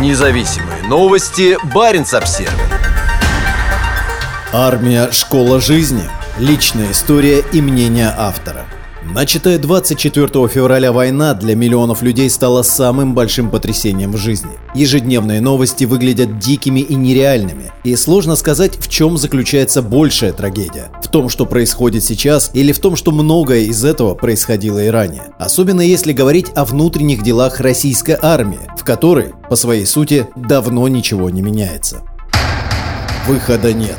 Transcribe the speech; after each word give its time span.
Независимые 0.00 0.82
новости. 0.82 1.56
Барин 1.72 2.04
обсерва 2.12 2.52
Армия– 4.52 5.10
школа 5.12 5.60
жизни. 5.60 6.02
Личная 6.36 6.90
история 6.90 7.44
и 7.52 7.60
мнение 7.60 8.12
автора. 8.16 8.66
Начатая 9.12 9.58
24 9.58 10.48
февраля 10.48 10.90
война 10.90 11.34
для 11.34 11.54
миллионов 11.54 12.02
людей 12.02 12.30
стала 12.30 12.62
самым 12.62 13.14
большим 13.14 13.50
потрясением 13.50 14.12
в 14.12 14.16
жизни. 14.16 14.50
Ежедневные 14.74 15.42
новости 15.42 15.84
выглядят 15.84 16.38
дикими 16.38 16.80
и 16.80 16.94
нереальными, 16.94 17.70
и 17.84 17.96
сложно 17.96 18.34
сказать, 18.34 18.78
в 18.78 18.88
чем 18.88 19.18
заключается 19.18 19.82
большая 19.82 20.32
трагедия. 20.32 20.90
В 21.02 21.08
том, 21.08 21.28
что 21.28 21.44
происходит 21.44 22.02
сейчас, 22.02 22.50
или 22.54 22.72
в 22.72 22.78
том, 22.78 22.96
что 22.96 23.12
многое 23.12 23.60
из 23.60 23.84
этого 23.84 24.14
происходило 24.14 24.82
и 24.82 24.88
ранее. 24.88 25.34
Особенно 25.38 25.82
если 25.82 26.12
говорить 26.12 26.46
о 26.54 26.64
внутренних 26.64 27.22
делах 27.22 27.60
российской 27.60 28.16
армии, 28.20 28.70
в 28.78 28.84
которой, 28.84 29.34
по 29.50 29.54
своей 29.54 29.84
сути, 29.84 30.26
давно 30.34 30.88
ничего 30.88 31.28
не 31.28 31.42
меняется. 31.42 32.02
Выхода 33.26 33.72
нет. 33.74 33.98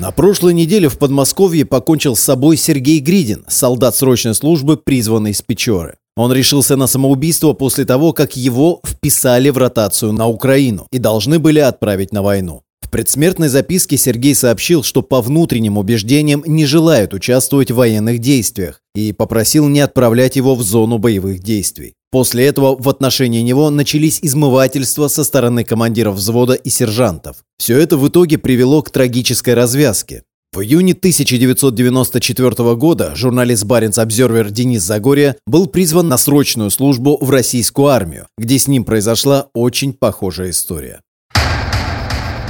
На 0.00 0.12
прошлой 0.12 0.54
неделе 0.54 0.88
в 0.88 0.96
Подмосковье 0.96 1.64
покончил 1.64 2.14
с 2.14 2.20
собой 2.20 2.56
Сергей 2.56 3.00
Гридин, 3.00 3.44
солдат 3.48 3.96
срочной 3.96 4.32
службы, 4.32 4.76
призванный 4.76 5.34
с 5.34 5.42
Печоры. 5.42 5.96
Он 6.16 6.32
решился 6.32 6.76
на 6.76 6.86
самоубийство 6.86 7.52
после 7.52 7.84
того, 7.84 8.12
как 8.12 8.36
его 8.36 8.80
вписали 8.86 9.50
в 9.50 9.58
ротацию 9.58 10.12
на 10.12 10.28
Украину 10.28 10.86
и 10.92 10.98
должны 10.98 11.40
были 11.40 11.58
отправить 11.58 12.12
на 12.12 12.22
войну. 12.22 12.62
В 12.80 12.90
предсмертной 12.90 13.48
записке 13.48 13.96
Сергей 13.96 14.36
сообщил, 14.36 14.84
что 14.84 15.02
по 15.02 15.20
внутренним 15.20 15.78
убеждениям 15.78 16.44
не 16.46 16.64
желает 16.64 17.12
участвовать 17.12 17.72
в 17.72 17.74
военных 17.74 18.20
действиях 18.20 18.80
и 18.94 19.12
попросил 19.12 19.66
не 19.66 19.80
отправлять 19.80 20.36
его 20.36 20.54
в 20.54 20.62
зону 20.62 20.98
боевых 20.98 21.40
действий. 21.40 21.94
После 22.10 22.46
этого 22.46 22.74
в 22.80 22.88
отношении 22.88 23.42
него 23.42 23.68
начались 23.68 24.18
измывательства 24.22 25.08
со 25.08 25.24
стороны 25.24 25.62
командиров 25.62 26.16
взвода 26.16 26.54
и 26.54 26.70
сержантов. 26.70 27.36
Все 27.58 27.78
это 27.78 27.98
в 27.98 28.08
итоге 28.08 28.38
привело 28.38 28.82
к 28.82 28.90
трагической 28.90 29.52
развязке. 29.52 30.22
В 30.54 30.62
июне 30.62 30.94
1994 30.94 32.74
года 32.74 33.14
журналист 33.14 33.64
Баренц 33.64 33.98
Обзервер 33.98 34.50
Денис 34.50 34.82
Загория 34.82 35.36
был 35.46 35.66
призван 35.66 36.08
на 36.08 36.16
срочную 36.16 36.70
службу 36.70 37.18
в 37.20 37.28
российскую 37.28 37.88
армию, 37.88 38.28
где 38.38 38.58
с 38.58 38.66
ним 38.66 38.84
произошла 38.84 39.48
очень 39.52 39.92
похожая 39.92 40.50
история. 40.50 41.02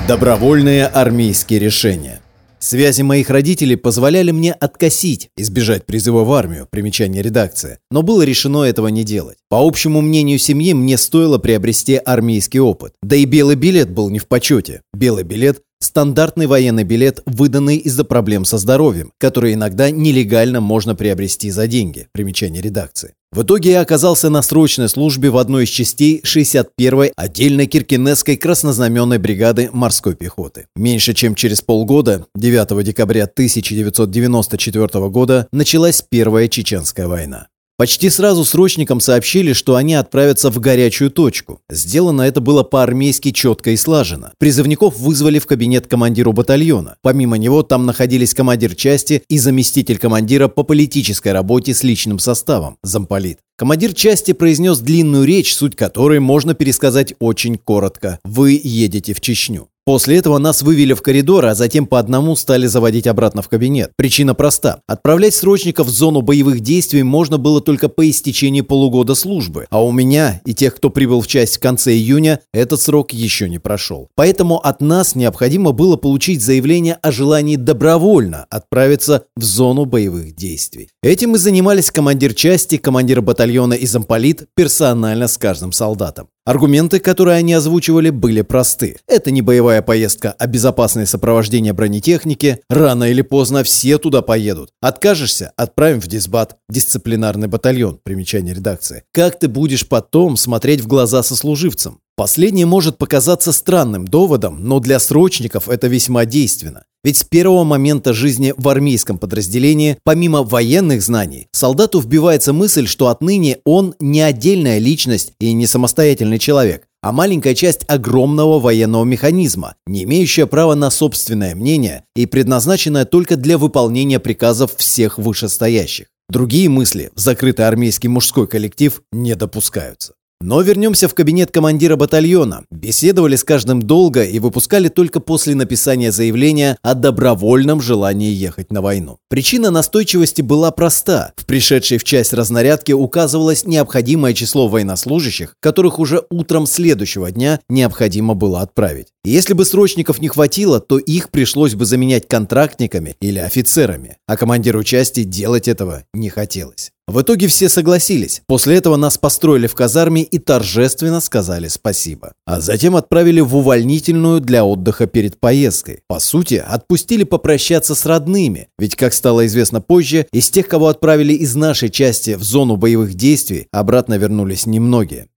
Добровольные 0.07 0.87
армейские 0.87 1.59
решения– 1.59 2.18
Связи 2.61 3.03
моих 3.03 3.31
родителей 3.31 3.77
позволяли 3.77 4.33
мне 4.33 4.53
откосить, 4.53 5.31
избежать 5.37 5.87
призыва 5.87 6.25
в 6.25 6.33
армию, 6.33 6.67
примечание 6.69 7.23
редакции. 7.23 7.79
Но 7.91 8.03
было 8.03 8.23
решено 8.23 8.65
этого 8.65 8.89
не 8.89 9.05
делать. 9.05 9.39
По 9.49 9.65
общему 9.65 10.01
мнению 10.01 10.39
семьи, 10.39 10.73
мне 10.73 10.99
стоило 10.99 11.39
приобрести 11.39 11.95
армейский 11.97 12.59
опыт. 12.59 12.95
Да 13.03 13.15
и 13.15 13.27
белый 13.27 13.55
билет 13.55 13.91
был 13.91 14.11
не 14.11 14.19
в 14.19 14.27
почете. 14.27 14.83
Белый 14.93 15.23
билет 15.23 15.63
Стандартный 15.81 16.47
военный 16.47 16.83
билет, 16.83 17.23
выданный 17.25 17.77
из-за 17.77 18.05
проблем 18.05 18.45
со 18.45 18.59
здоровьем, 18.59 19.13
который 19.19 19.55
иногда 19.55 19.91
нелегально 19.91 20.61
можно 20.61 20.97
приобрести 20.97 21.51
за 21.51 21.69
деньги. 21.69 22.09
Примечание 22.13 22.61
редакции. 22.61 23.15
В 23.31 23.43
итоге 23.43 23.73
я 23.73 23.81
оказался 23.83 24.29
на 24.31 24.43
срочной 24.43 24.89
службе 24.89 25.31
в 25.31 25.37
одной 25.37 25.65
из 25.65 25.69
частей 25.69 26.21
61-й 26.25 27.13
отдельной 27.15 27.67
Киркинесской 27.67 28.37
краснознаменной 28.37 29.19
бригады 29.19 29.69
морской 29.73 30.17
пехоты. 30.17 30.67
Меньше 30.75 31.15
чем 31.15 31.35
через 31.35 31.61
полгода, 31.61 32.27
9 32.35 32.85
декабря 32.85 33.25
1994 33.25 35.09
года, 35.11 35.47
началась 35.53 36.03
Первая 36.03 36.49
Чеченская 36.49 37.07
война. 37.07 37.49
Почти 37.79 38.11
сразу 38.11 38.45
срочникам 38.45 38.99
сообщили, 38.99 39.53
что 39.53 39.77
они 39.77 39.95
отправятся 39.95 40.51
в 40.51 40.59
горячую 40.59 41.13
точку. 41.13 41.61
Сделано 41.71 42.23
это 42.23 42.41
было 42.41 42.65
по-армейски 42.65 43.31
четко 43.31 43.71
и 43.71 43.77
слаженно. 43.77 44.33
Призывников 44.37 44.99
вызвали 44.99 45.39
в 45.39 45.47
кабинет 45.47 45.87
командиру 45.87 46.33
батальона. 46.33 46.97
Помимо 47.03 47.39
него 47.39 47.63
там 47.63 47.87
находились 47.87 48.35
командир 48.35 48.75
части 48.75 49.23
и 49.29 49.39
заместитель 49.39 49.99
командира 49.99 50.49
по 50.49 50.65
политической 50.65 51.31
работе 51.31 51.73
с 51.73 51.85
личным 51.85 52.19
составом, 52.19 52.79
замполит. 52.83 53.39
Командир 53.57 53.95
части 53.95 54.33
произнес 54.33 54.81
длинную 54.81 55.25
речь, 55.25 55.55
суть 55.55 55.77
которой 55.77 56.19
можно 56.19 56.55
пересказать 56.55 57.15
очень 57.21 57.59
коротко. 57.59 58.19
Вы 58.25 58.61
едете 58.61 59.15
в 59.15 59.21
Чечню. 59.21 59.69
После 59.89 60.19
этого 60.19 60.37
нас 60.37 60.61
вывели 60.61 60.93
в 60.93 61.01
коридор, 61.01 61.47
а 61.47 61.55
затем 61.55 61.87
по 61.87 61.99
одному 61.99 62.37
стали 62.37 62.67
заводить 62.67 63.07
обратно 63.07 63.41
в 63.41 63.49
кабинет. 63.49 63.93
Причина 63.97 64.35
проста. 64.35 64.83
Отправлять 64.87 65.35
срочников 65.35 65.87
в 65.87 65.91
зону 65.91 66.21
боевых 66.21 66.61
действий 66.61 67.03
можно 67.03 67.39
было 67.39 67.63
только 67.63 67.89
по 67.89 68.07
истечении 68.11 68.61
полугода 68.61 69.15
службы, 69.15 69.67
а 69.71 69.83
у 69.83 69.91
меня 69.91 70.43
и 70.45 70.53
тех, 70.53 70.77
кто 70.77 70.91
прибыл 70.91 71.23
в 71.23 71.27
часть 71.27 71.57
в 71.57 71.61
конце 71.61 71.95
июня, 71.95 72.41
этот 72.53 72.83
срок 72.83 73.15
еще 73.15 73.49
не 73.49 73.59
прошел. 73.59 74.11
Поэтому 74.15 74.59
от 74.59 74.83
нас 74.83 75.15
необходимо 75.15 75.73
было 75.73 75.97
получить 75.97 76.43
заявление 76.43 76.99
о 77.01 77.11
желании 77.11 77.57
добровольно 77.57 78.45
отправиться 78.51 79.25
в 79.37 79.43
зону 79.43 79.87
боевых 79.87 80.37
действий. 80.37 80.91
Этим 81.03 81.35
и 81.35 81.39
занимались 81.39 81.91
командир 81.91 82.35
части, 82.35 82.77
командир 82.77 83.23
батальона 83.23 83.73
и 83.73 83.87
замполит 83.87 84.49
персонально 84.55 85.29
с 85.29 85.39
каждым 85.39 85.73
солдатом. 85.73 86.29
Аргументы, 86.49 86.99
которые 86.99 87.37
они 87.37 87.53
озвучивали, 87.53 88.09
были 88.09 88.41
просты. 88.41 88.97
Это 89.07 89.31
не 89.31 89.43
боевая 89.43 89.83
поездка, 89.83 90.35
а 90.39 90.47
безопасное 90.47 91.05
сопровождение 91.05 91.75
бронетехники. 91.75 92.61
Рано 92.71 93.05
или 93.05 93.21
поздно 93.21 93.63
все 93.65 93.99
туда 93.99 94.23
поедут. 94.23 94.71
Откажешься– 94.81 95.53
отправим 95.59 96.01
в 96.01 96.07
дисбат. 96.07 96.57
Дисциплинарный 96.71 97.49
батальон. 97.49 98.01
Примечание 98.03 98.55
редакции. 98.55 99.03
Как 99.13 99.39
ты 99.39 99.47
будешь 99.47 99.87
потом 99.87 100.39
смотреть 100.39 100.81
в 100.81 100.87
глаза 100.87 101.23
сослуживцам? 101.23 102.01
Последнее 102.19 102.67
может 102.67 102.99
показаться 102.99 103.53
странным 103.53 104.05
доводом, 104.05 104.59
но 104.65 104.81
для 104.81 104.99
срочников 104.99 105.69
это 105.69 105.87
весьма 105.87 106.25
действенно. 106.25 106.83
Ведь 107.05 107.19
с 107.19 107.23
первого 107.23 107.63
момента 107.63 108.13
жизни 108.13 108.53
в 108.57 108.69
армейском 108.69 109.19
подразделении, 109.19 109.99
помимо 110.03 110.43
военных 110.43 111.01
знаний, 111.01 111.47
солдату 111.53 112.01
вбивается 112.01 112.53
мысль, 112.53 112.89
что 112.89 113.07
отныне 113.07 113.59
он 113.65 113.95
не 114.01 114.21
отдельная 114.21 114.79
личность 114.79 115.35
и 115.39 115.53
не 115.53 115.69
самостоятельный 115.69 116.41
человек, 116.41 116.89
а 117.03 117.13
маленькая 117.13 117.55
часть 117.55 117.85
огромного 117.87 118.59
военного 118.59 119.05
механизма, 119.05 119.77
не 119.87 120.03
имеющая 120.03 120.47
права 120.47 120.75
на 120.75 120.91
собственное 120.91 121.55
мнение 121.55 122.03
и 122.17 122.27
предназначенная 122.27 123.05
только 123.05 123.37
для 123.37 123.59
выполнения 123.59 124.19
приказов 124.19 124.75
всех 124.77 125.19
вышестоящих. 125.19 126.07
Другие 126.29 126.69
мысли 126.69 127.13
в 127.15 127.21
закрытый 127.21 127.69
армейский 127.69 128.09
мужской 128.09 128.49
коллектив 128.49 129.03
не 129.13 129.37
допускаются. 129.37 130.15
Но 130.41 130.63
вернемся 130.63 131.09
в 131.09 131.15
кабинет 131.15 131.51
командира 131.51 131.97
батальона. 131.97 132.65
Беседовали 132.71 133.35
с 133.35 133.43
каждым 133.43 133.83
долго 133.83 134.23
и 134.23 134.39
выпускали 134.39 134.89
только 134.89 135.19
после 135.19 135.57
написания 135.57 136.13
заявления 136.13 136.79
о 136.83 136.95
добровольном 136.95 137.81
желании 137.81 138.31
ехать 138.31 138.71
на 138.71 138.81
войну. 138.81 139.19
Причина 139.29 139.73
настойчивости 139.73 140.41
была 140.41 140.71
проста. 140.71 141.33
В 141.37 141.45
пришедшей 141.45 141.99
в 141.99 142.05
часть 142.05 142.33
разнарядке 142.33 142.95
указывалось 142.95 143.67
необходимое 143.67 144.33
число 144.33 144.69
военнослужащих, 144.69 145.57
которых 145.61 145.99
уже 145.99 146.23
утром 146.31 146.67
следующего 146.67 147.33
дня 147.33 147.59
необходимо 147.69 148.35
было 148.35 148.61
отправить. 148.61 149.09
если 149.25 149.55
бы 149.55 149.65
срочников 149.65 150.21
не 150.21 150.29
хватило, 150.29 150.79
то 150.79 150.99
их 150.99 151.31
пришлось 151.31 151.75
бы 151.75 151.85
заменять 151.85 152.29
контрактниками 152.29 153.17
или 153.21 153.41
офицерами, 153.41 154.19
а 154.29 154.37
командиру 154.37 154.85
части 154.85 155.25
делать 155.25 155.67
этого 155.67 156.05
не 156.15 156.29
хотелось. 156.31 156.93
В 157.09 157.23
итоге 157.23 157.47
все 157.47 157.71
согласились. 157.71 158.43
После 158.47 158.77
этого 158.77 158.97
нас 158.97 159.17
построили 159.17 159.67
в 159.67 159.75
казарме 159.75 160.23
и 160.25 160.39
торжественно 160.39 161.23
сказали 161.23 161.69
спасибо. 161.69 162.33
А 162.45 162.61
затем 162.61 162.97
отправили 162.97 163.41
в 163.41 163.57
увольнительную 163.57 164.41
для 164.41 164.63
отдыха 164.63 165.07
перед 165.07 165.41
поездкой. 165.41 166.01
По 166.07 166.21
сути, 166.21 166.63
отпустили 166.69 167.25
попрощаться 167.25 167.95
с 167.95 168.05
родными. 168.05 168.69
Ведь, 168.79 168.95
как 168.95 169.15
стало 169.15 169.47
известно 169.47 169.81
позже, 169.81 170.27
из 170.35 170.51
тех, 170.51 170.69
кого 170.69 170.89
отправили 170.89 171.33
из 171.33 171.55
нашей 171.55 171.89
части 171.89 172.35
в 172.35 172.43
зону 172.43 172.77
боевых 172.77 173.15
действий, 173.15 173.69
обратно 173.73 174.19
вернулись 174.19 174.67
немногие. 174.67 175.29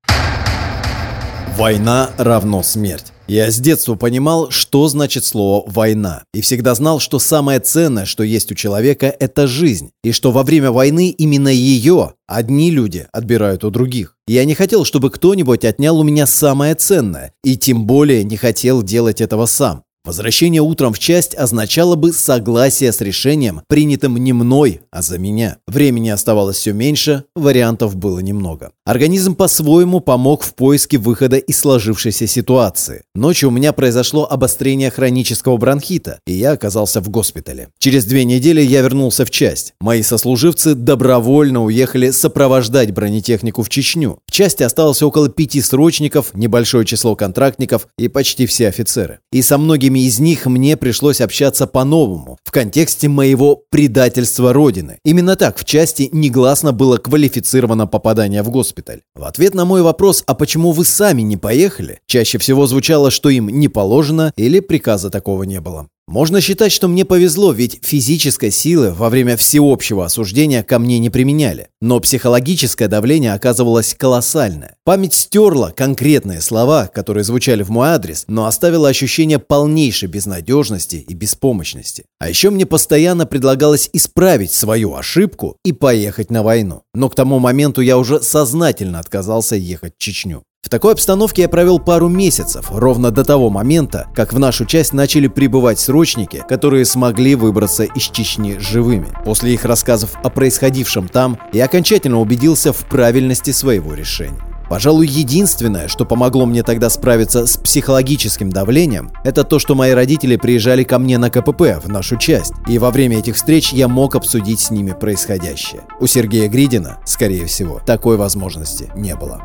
Война 1.58 2.10
равно 2.18 2.64
смерть. 2.64 3.14
Я 3.32 3.50
с 3.50 3.62
детства 3.62 3.96
понимал, 3.96 4.52
что 4.52 4.90
значит 4.90 5.24
слово 5.24 5.64
«война», 5.66 6.26
и 6.34 6.42
всегда 6.42 6.76
знал, 6.76 7.00
что 7.00 7.18
самое 7.18 7.62
ценное, 7.62 8.04
что 8.04 8.24
есть 8.24 8.52
у 8.52 8.56
человека, 8.56 9.06
это 9.08 9.48
жизнь, 9.48 9.92
и 10.04 10.12
что 10.12 10.32
во 10.32 10.44
время 10.44 10.70
войны 10.70 11.12
именно 11.12 11.48
ее 11.48 12.16
одни 12.28 12.72
люди 12.72 13.08
отбирают 13.14 13.64
у 13.64 13.70
других. 13.70 14.18
Я 14.28 14.44
не 14.44 14.54
хотел, 14.54 14.84
чтобы 14.84 15.12
кто-нибудь 15.12 15.64
отнял 15.64 15.98
у 15.98 16.04
меня 16.04 16.28
самое 16.28 16.76
ценное, 16.76 17.32
и 17.42 17.56
тем 17.56 17.86
более 17.86 18.26
не 18.26 18.36
хотел 18.36 18.84
делать 18.84 19.22
этого 19.22 19.46
сам. 19.46 19.84
Возвращение 20.04 20.64
утром 20.64 20.94
в 20.94 21.00
часть 21.00 21.36
означало 21.36 21.96
бы 21.96 22.12
согласие 22.12 22.92
с 22.92 23.02
решением, 23.02 23.62
принятым 23.68 24.18
не 24.18 24.34
мной, 24.34 24.82
а 24.90 25.04
за 25.04 25.20
меня. 25.20 25.58
Времени 25.68 26.10
оставалось 26.10 26.58
все 26.58 26.74
меньше, 26.74 27.26
вариантов 27.36 27.96
было 27.96 28.18
немного. 28.20 28.72
Организм 28.84 29.36
по-своему 29.36 30.00
помог 30.00 30.42
в 30.42 30.56
поиске 30.56 30.98
выхода 30.98 31.38
из 31.38 31.60
сложившейся 31.60 32.26
ситуации. 32.26 33.04
Ночью 33.14 33.50
у 33.50 33.52
меня 33.52 33.74
произошло 33.74 34.28
обострение 34.28 34.90
хронического 34.90 35.58
бронхита, 35.58 36.20
и 36.26 36.34
я 36.34 36.54
оказался 36.54 37.00
в 37.00 37.10
госпитале. 37.10 37.70
Через 37.78 38.06
две 38.06 38.26
недели 38.26 38.60
я 38.60 38.82
вернулся 38.82 39.24
в 39.24 39.30
часть. 39.30 39.76
Мои 39.80 40.02
сослуживцы 40.02 40.74
добровольно 40.74 41.64
уехали 41.64 42.10
сопровождать 42.10 42.92
бронетехнику 42.92 43.62
в 43.62 43.70
Чечню. 43.70 44.18
В 44.26 44.32
части 44.32 44.64
осталось 44.64 45.04
около 45.04 45.30
пяти 45.30 45.62
срочников, 45.62 46.34
небольшое 46.34 46.86
число 46.86 47.16
контрактников 47.16 47.88
и 48.00 48.08
почти 48.08 48.48
все 48.48 48.68
офицеры. 48.68 49.20
И 49.32 49.44
со 49.44 49.60
многими 49.92 50.08
из 50.08 50.20
них 50.20 50.46
мне 50.46 50.78
пришлось 50.78 51.22
общаться 51.22 51.68
по-новому, 51.68 52.38
в 52.44 52.52
контексте 52.52 53.10
моего 53.10 53.64
предательства 53.70 54.54
Родины. 54.54 54.98
Именно 55.04 55.36
так 55.36 55.58
в 55.58 55.66
части 55.66 56.10
негласно 56.12 56.72
было 56.72 56.98
квалифицировано 56.98 57.88
попадание 57.88 58.42
в 58.44 58.50
госпиталь. 58.50 59.02
В 59.16 59.24
ответ 59.24 59.54
на 59.54 59.66
мой 59.66 59.82
вопрос 59.82 60.24
«А 60.28 60.34
почему 60.34 60.72
вы 60.72 60.86
сами 60.86 61.22
не 61.24 61.38
поехали?» 61.38 62.00
чаще 62.08 62.38
всего 62.38 62.68
звучало, 62.68 63.12
что 63.12 63.30
им 63.30 63.50
не 63.50 63.68
положено 63.68 64.32
или 64.38 64.62
приказа 64.62 65.10
такого 65.10 65.44
не 65.44 65.60
было. 65.60 65.88
Можно 66.08 66.42
считать, 66.42 66.74
что 66.74 66.90
мне 66.90 67.06
повезло, 67.06 67.54
ведь 67.54 67.80
физической 67.84 68.52
силы 68.52 68.92
во 68.92 69.10
время 69.10 69.38
всеобщего 69.38 70.04
осуждения 70.04 70.62
ко 70.62 70.78
мне 70.78 71.00
не 71.00 71.10
применяли. 71.10 71.70
Но 71.80 72.02
психологическое 72.02 72.90
давление 72.90 73.34
оказывалось 73.34 73.96
колоссальное. 73.98 74.76
Память 74.84 75.14
стерла 75.14 75.70
конкретные 75.70 76.42
слова, 76.42 76.88
которые 76.88 77.24
звучали 77.24 77.62
в 77.62 77.70
мой 77.70 77.90
адрес, 77.90 78.26
но 78.28 78.48
оставила 78.48 78.90
ощущение 78.90 79.38
полнейшей 79.38 80.10
безнадежности 80.10 80.96
и 80.96 81.14
беспомощности. 81.14 82.06
А 82.20 82.28
еще 82.28 82.50
мне 82.50 82.66
постоянно 82.66 83.28
предлагалось 83.28 83.92
исправить 83.94 84.52
свою 84.52 84.96
ошибку 84.96 85.58
и 85.64 85.72
поехать 85.72 86.32
на 86.32 86.42
войну. 86.42 86.82
Но 86.96 87.10
к 87.10 87.16
тому 87.16 87.38
моменту 87.38 87.82
я 87.82 88.00
уже 88.00 88.24
сознательно 88.24 88.98
отказался 88.98 89.56
ехать 89.56 89.94
в 90.00 90.02
Чечню. 90.02 90.42
В 90.64 90.70
такой 90.70 90.94
обстановке 90.94 91.44
я 91.44 91.50
провел 91.50 91.78
пару 91.78 92.08
месяцев, 92.08 92.72
ровно 92.72 93.12
до 93.12 93.24
того 93.24 93.52
момента, 93.52 94.08
как 94.16 94.34
в 94.34 94.40
нашу 94.40 94.66
часть 94.66 94.94
начали 94.94 95.28
прибывать 95.28 95.80
срочники, 95.80 96.44
которые 96.50 96.86
смогли 96.86 97.36
выбраться 97.36 97.84
из 97.84 98.10
Чечни 98.10 98.58
живыми. 98.58 99.10
После 99.26 99.54
их 99.54 99.64
рассказов 99.64 100.16
о 100.24 100.32
происходившем 100.32 101.08
там, 101.08 101.38
я 101.54 101.66
окончательно 101.66 102.20
убедился 102.20 102.74
в 102.74 102.84
правильности 102.88 103.52
своего 103.52 103.94
решения. 103.94 104.51
Пожалуй, 104.72 105.06
единственное, 105.06 105.90
что 105.90 106.06
помогло 106.06 106.46
мне 106.46 106.64
тогда 106.64 106.90
справиться 106.90 107.46
с 107.46 107.58
психологическим 107.58 108.50
давлением, 108.50 109.12
это 109.26 109.44
то, 109.44 109.60
что 109.60 109.76
мои 109.76 109.92
родители 109.92 110.38
приезжали 110.38 110.86
ко 110.86 110.98
мне 110.98 111.18
на 111.18 111.30
КПП 111.30 111.84
в 111.84 111.90
нашу 111.90 112.16
часть, 112.16 112.54
и 112.70 112.80
во 112.80 112.90
время 112.90 113.20
этих 113.20 113.36
встреч 113.36 113.74
я 113.74 113.90
мог 113.90 114.16
обсудить 114.16 114.62
с 114.62 114.72
ними 114.72 114.94
происходящее. 114.94 115.82
У 116.00 116.08
Сергея 116.08 116.48
Гридина, 116.48 117.00
скорее 117.04 117.48
всего, 117.48 117.82
такой 117.86 118.16
возможности 118.16 118.90
не 118.96 119.14
было. 119.14 119.42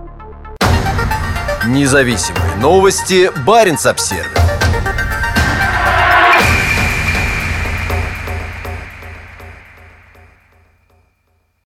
Независимые 1.67 2.55
новости. 2.61 3.33
Барин 3.45 3.79
обсервис 3.85 4.46